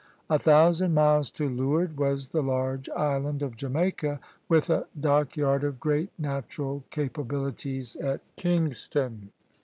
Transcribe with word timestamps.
A 0.31 0.39
thousand 0.39 0.95
miles 0.95 1.29
to 1.29 1.47
leeward 1.47 1.95
was 1.95 2.29
the 2.29 2.41
large 2.41 2.89
island 2.89 3.43
of 3.43 3.55
Jamaica, 3.55 4.19
with 4.49 4.71
a 4.71 4.87
dock 4.99 5.37
yard 5.37 5.63
of 5.63 5.79
great 5.79 6.09
natural 6.17 6.83
capabilities 6.89 7.95
at 7.97 8.21
Kingston. 8.35 9.29